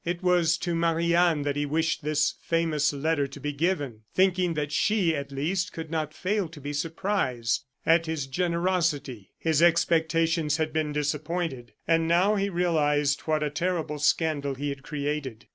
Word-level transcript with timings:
It 0.03 0.23
was 0.23 0.57
to 0.57 0.73
Marie 0.73 1.13
Anne 1.13 1.43
that 1.43 1.55
he 1.55 1.67
wished 1.67 2.03
this 2.03 2.33
famous 2.41 2.91
letter 2.91 3.27
to 3.27 3.39
be 3.39 3.53
given, 3.53 4.01
thinking 4.15 4.55
that 4.55 4.71
she, 4.71 5.15
at 5.15 5.31
least, 5.31 5.73
could 5.73 5.91
not 5.91 6.11
fail 6.11 6.49
to 6.49 6.59
be 6.59 6.73
surprised 6.73 7.65
at 7.85 8.07
his 8.07 8.25
generosity. 8.25 9.29
His 9.37 9.61
expectations 9.61 10.57
had 10.57 10.73
been 10.73 10.91
disappointed; 10.91 11.73
and 11.87 12.07
now 12.07 12.33
he 12.33 12.49
realized 12.49 13.19
what 13.27 13.43
a 13.43 13.51
terrible 13.51 13.99
scandal 13.99 14.55
he 14.55 14.69
had 14.69 14.81
created. 14.81 15.45